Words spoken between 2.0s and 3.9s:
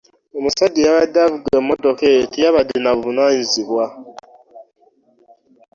eyo teyabadde na buvunaanyizibwa.